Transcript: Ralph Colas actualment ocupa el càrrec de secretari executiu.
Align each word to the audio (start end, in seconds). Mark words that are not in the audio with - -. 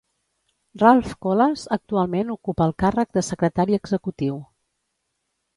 Ralph 0.83 1.11
Colas 1.25 1.65
actualment 1.77 2.33
ocupa 2.37 2.67
el 2.71 2.75
càrrec 2.85 3.13
de 3.19 3.23
secretari 3.29 3.81
executiu. 3.81 4.41